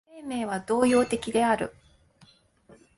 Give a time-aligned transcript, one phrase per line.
[0.07, 1.75] 生命は動揺的である。